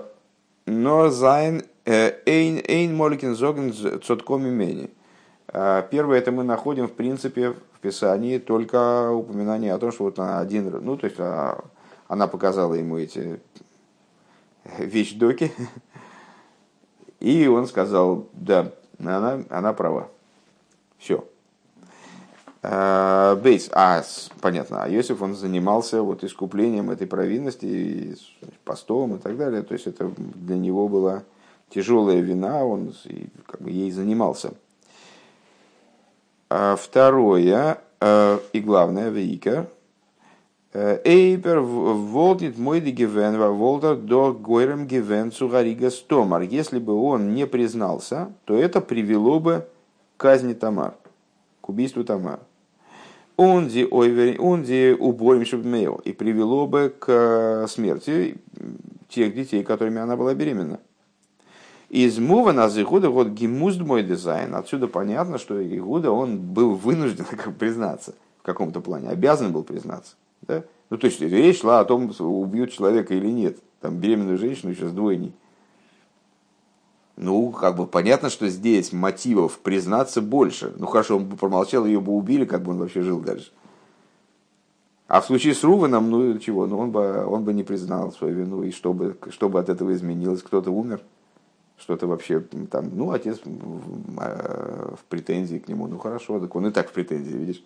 [0.66, 4.90] но зайн эйн эйн моликин зоген цотком имени.
[5.48, 10.70] Э, первое, это мы находим, в принципе, Писании только упоминание о том, что вот один,
[10.82, 11.62] ну, то есть а,
[12.08, 13.40] она показала ему эти
[14.78, 15.52] вещдоки,
[17.20, 20.08] и он сказал, да, она, она права.
[20.96, 21.26] Все.
[22.62, 24.02] Бейс, а,
[24.40, 28.16] понятно, а Иосиф, он занимался вот искуплением этой провинности,
[28.64, 31.24] постом и так далее, то есть это для него была
[31.68, 32.94] тяжелая вина, он
[33.46, 34.54] как бы ей занимался.
[36.56, 39.66] А второе, э, и главное, вейкер,
[40.72, 46.42] э, Эйпер волтит мой гивен, волтер до гойрем гивен цугарига стомар.
[46.42, 49.66] Если бы он не признался, то это привело бы
[50.16, 50.94] к казни Тамар,
[51.60, 52.38] к убийству Тамар.
[53.36, 56.02] Онди ойвери, онди убоим шубмейл.
[56.04, 58.38] И привело бы к э, смерти
[59.08, 60.78] тех детей, которыми она была беременна.
[61.94, 64.56] Из мува на Игуда вот гимуст мой дизайн.
[64.56, 70.16] Отсюда понятно, что Игуда он был вынужден как признаться в каком-то плане, обязан был признаться.
[70.42, 70.64] Да?
[70.90, 73.58] Ну, то есть речь шла о том, убьют человека или нет.
[73.80, 75.32] Там беременную женщину еще с двойней.
[77.14, 80.74] Ну, как бы понятно, что здесь мотивов признаться больше.
[80.76, 83.52] Ну хорошо, он бы промолчал, ее бы убили, как бы он вообще жил дальше.
[85.06, 88.34] А в случае с Руваном, ну чего, ну он бы, он бы не признал свою
[88.34, 91.00] вину, и что бы, что бы от этого изменилось, кто-то умер.
[91.78, 96.66] Что-то вообще там, ну, отец в, э, в претензии к нему, ну хорошо, так он
[96.66, 97.64] и так в претензии, видишь.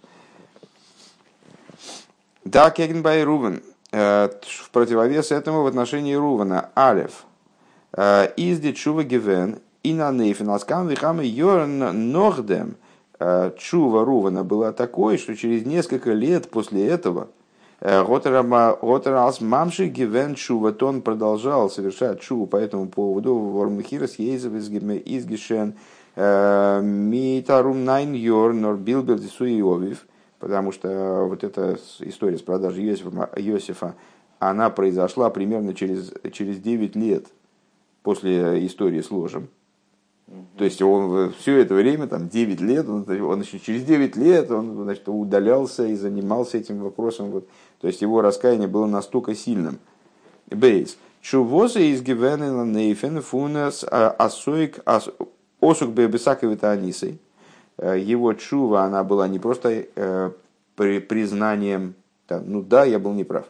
[2.44, 7.26] Да, Кегенбай Рувен, э, в противовес этому в отношении Рувена, Алев,
[7.92, 12.76] э, изди чува гивен, и на нейфен, аскам вихам йорн нордем,
[13.18, 17.28] чува Рувена была такой, что через несколько лет после этого,
[17.80, 23.36] Ротерас Мамши Гивен Чува, он продолжал совершать чуву по этому поводу.
[23.36, 25.74] Вормхирас Ейзев из Гишен
[26.16, 30.06] Митарум Найн Йор Нор Билбер Суиовив,
[30.40, 33.94] потому что вот эта история с продажей Йосифа, Йосифа
[34.40, 37.26] она произошла примерно через, через 9 лет
[38.02, 39.48] после истории с ложем.
[40.56, 44.50] То есть он все это время, там 9 лет, он, он еще через 9 лет
[44.50, 47.30] он значит, удалялся и занимался этим вопросом.
[47.30, 47.48] Вот.
[47.80, 49.78] То есть его раскаяние было настолько сильным.
[50.50, 50.98] Бейс.
[51.20, 57.18] Чувоза из Гивенена Нейфен Фунес Асуик Осук Бебесаковита Анисой.
[57.76, 60.30] Э, его чува, она была не просто э,
[60.76, 61.94] признанием,
[62.26, 63.46] там, ну да, я был неправ.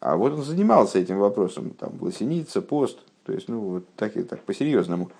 [0.00, 2.98] А вот он занимался этим вопросом, там, лосеница, пост,
[3.32, 5.10] то есть, ну, вот так, так по-серьезному.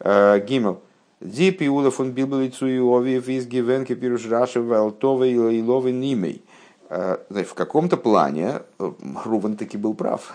[0.00, 0.82] Э, Гимел.
[1.22, 6.44] Ди пиула фон билбелицу и овиев из гивенки пируш раши валтова и ловы нимей.
[6.90, 8.92] Э, в каком-то плане э,
[9.24, 10.34] Руван таки был прав.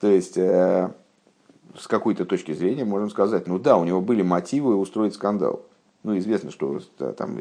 [0.00, 5.14] То есть, с какой-то точки зрения можем сказать, ну да, у него были мотивы устроить
[5.14, 5.66] скандал.
[6.02, 6.80] Ну, известно, что
[7.12, 7.38] там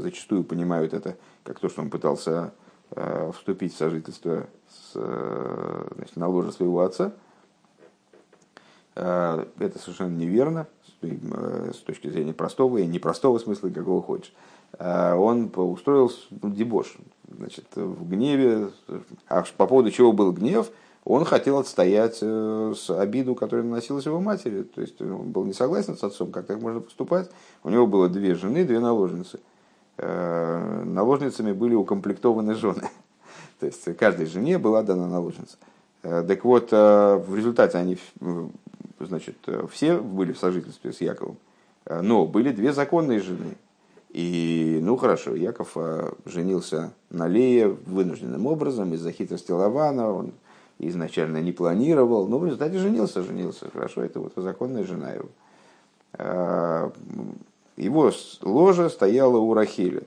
[0.00, 2.52] зачастую понимают это как то, что он пытался
[3.34, 4.92] вступить в сожительство с,
[5.94, 7.12] значит, на ложе своего отца–
[8.94, 10.66] это совершенно неверно
[11.00, 14.32] с точки зрения простого и непростого смысла, какого хочешь.
[14.78, 16.96] Э, он устроил дебош.
[17.28, 18.70] Значит, в гневе,
[19.28, 20.70] а по поводу чего был гнев,
[21.04, 24.62] он хотел отстоять э, с обиду, которая наносилась его матери.
[24.62, 27.30] То есть он был не согласен с отцом, как так можно поступать.
[27.64, 29.40] У него было две жены, две наложницы.
[29.98, 32.88] Наложницами были укомплектованы жены.
[33.60, 35.58] То есть каждой жене была дана наложница.
[36.02, 37.96] Так вот, в результате они
[39.06, 41.36] значит, э, все были в сожительстве с Яковом,
[41.86, 43.56] э, но были две законные жены.
[44.10, 50.32] И, ну хорошо, Яков э, женился на Лее вынужденным образом из-за хитрости Лавана, он
[50.78, 55.28] изначально не планировал, но в результате женился, женился, хорошо, это вот законная жена его.
[57.76, 60.02] Его ложа стояла у Рахиля.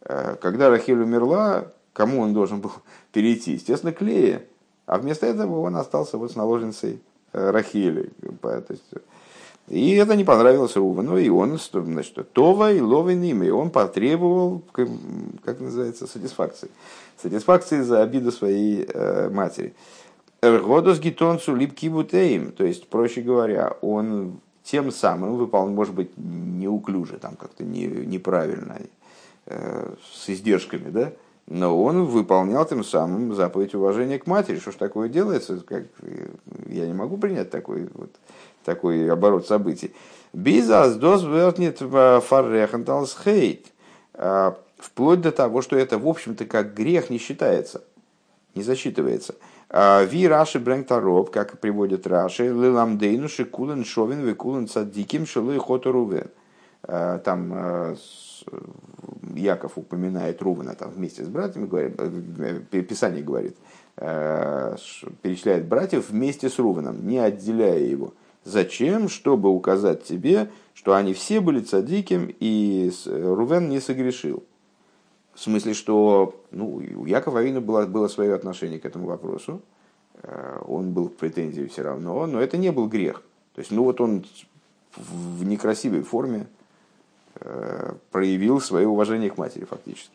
[0.00, 2.72] Когда Рахиль умерла, кому он должен был
[3.12, 3.52] перейти?
[3.52, 4.46] Естественно, к Лее.
[4.86, 7.00] А вместо этого он остался вот с наложницей
[7.32, 8.10] Рахили.
[9.68, 15.60] И это не понравилось Рувану, и он, значит, Това и Ловин и он потребовал, как
[15.60, 16.70] называется, сатисфакции.
[17.20, 19.74] Сатисфакции за обиду своей э, матери.
[20.40, 27.18] Эргодос гитонцу липки бутеем, то есть, проще говоря, он тем самым выполнил, может быть, неуклюже,
[27.18, 28.78] там как-то не, неправильно,
[29.46, 31.12] э, с издержками, да,
[31.48, 34.58] но он выполнял тем самым заповедь уважения к матери.
[34.58, 35.58] Что ж такое делается?
[35.66, 35.84] Как,
[36.66, 38.10] я не могу принять такой, вот,
[38.64, 39.94] такой оборот событий.
[40.32, 43.66] Бизас дос вертнет фарреханталс хейт.
[44.14, 47.84] А, вплоть до того, что это, в общем-то, как грех не считается,
[48.54, 49.36] не засчитывается.
[49.70, 56.26] А, Ви Раши Брэнктароб, как приводит Раши, Лиламдейну Шикулен Шовин Викулен Цадиким Шилы Хоторувен.
[56.26, 56.45] А,
[56.86, 57.96] там
[59.34, 63.56] Яков упоминает Рувана там вместе с братьями, говорит, э, Писание говорит,
[63.96, 64.76] э,
[65.22, 68.14] перечисляет братьев вместе с Руваном, не отделяя его.
[68.44, 69.08] Зачем?
[69.08, 74.44] Чтобы указать тебе, что они все были цадиким, и Рувен не согрешил.
[75.34, 79.60] В смысле, что ну, у Якова Авина было, было свое отношение к этому вопросу.
[80.22, 83.22] Э, он был в претензии все равно, но это не был грех.
[83.54, 84.24] То есть, ну вот он
[84.96, 86.55] в некрасивой форме Э,
[88.10, 90.10] проявил свое уважение к матери фактически.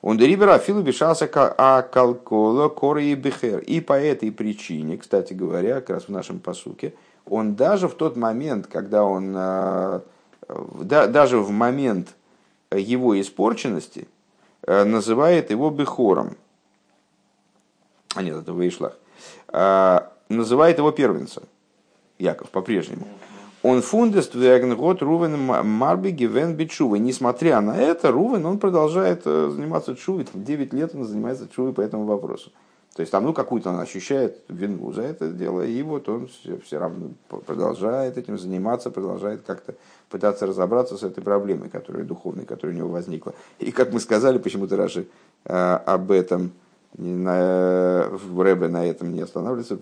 [0.00, 3.58] Он дерибера Афилу бешался а калкола коры и бехер.
[3.60, 6.94] И по этой причине, кстати говоря, как раз в нашем посуке,
[7.26, 10.00] он даже в тот момент, когда он, э,
[10.82, 12.14] да, даже в момент
[12.70, 14.06] его испорченности,
[14.62, 16.36] э, называет его бехором.
[18.14, 18.96] А нет, это Вейшлах.
[20.28, 21.44] Называет его первенцем.
[22.18, 23.06] Яков по-прежнему
[23.62, 26.96] он фундест год Рувен Марби Гивен Бичува.
[26.96, 30.26] Несмотря на это, Рувен, он продолжает э, заниматься чувой.
[30.32, 32.52] 9 лет он занимается чувой по этому вопросу.
[32.94, 36.58] То есть там, ну, какую-то он ощущает вину за это дело, и вот он все,
[36.58, 37.10] все равно
[37.46, 39.74] продолжает этим заниматься, продолжает как-то
[40.10, 43.34] пытаться разобраться с этой проблемой, которая духовной, которая у него возникла.
[43.60, 45.06] И как мы сказали, почему-то Раши
[45.44, 46.50] э, об этом,
[46.96, 49.78] на, в Рэбе на этом не останавливается,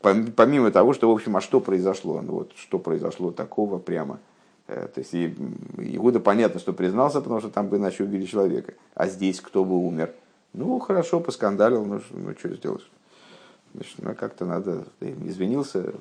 [0.00, 2.20] помимо того, что, в общем, а что произошло?
[2.22, 4.18] Ну, вот, что произошло такого прямо?
[4.66, 8.74] Э, то есть Иуда понятно, что признался, потому что там бы иначе убили человека.
[8.94, 10.14] А здесь кто бы умер?
[10.52, 12.90] Ну, хорошо, поскандалил, ну, ну что сделаешь?
[13.74, 15.92] Значит, ну, как-то надо, извинился,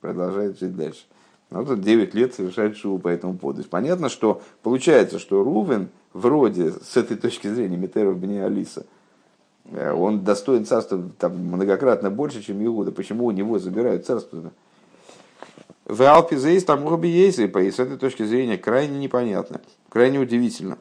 [0.00, 1.04] продолжает жить дальше.
[1.50, 3.64] Ну, тут 9 лет совершает шоу по этому поводу.
[3.64, 8.86] понятно, что получается, что Рувен вроде с этой точки зрения Метеров Бни Алиса,
[9.72, 12.92] он достоин царства там, многократно больше, чем Иуда.
[12.92, 14.50] Почему у него забирают царство?
[15.84, 20.78] В Алпизейс там есть, и с этой точки зрения крайне непонятно, крайне удивительно.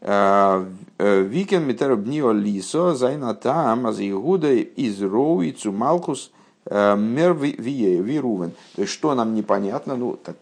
[0.00, 0.64] Э,
[0.98, 5.00] э, Викен Метеров Бни Алисо, Зайна Там, Аз Иуда из
[5.66, 6.30] Малкус–
[6.70, 8.52] Э, мер вирувен.
[8.76, 10.36] То есть, что нам непонятно, ну, так,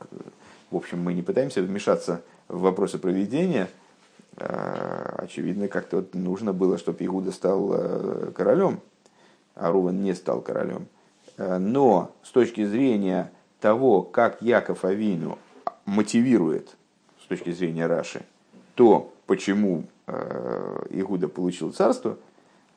[0.71, 3.69] в общем, мы не пытаемся вмешаться в вопросы проведения.
[4.37, 8.81] Э, очевидно, как-то нужно было, чтобы Игуда стал э, королем,
[9.55, 10.89] а Рувен не стал королем.
[11.39, 13.31] Но с точки зрения
[13.61, 15.39] того, как Яков Авину
[15.85, 16.77] мотивирует,
[17.23, 18.23] с точки зрения Раши,
[18.75, 19.85] то, почему
[20.89, 22.17] Игуда получил царство–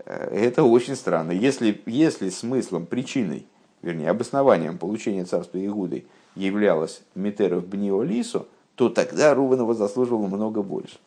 [0.09, 1.31] Э, это очень странно.
[1.31, 3.45] Если, если смыслом, причиной,
[3.81, 10.97] вернее, обоснованием получения царства Игудой являлось Митеров Бниолису, то тогда Руванова заслуживал много больше.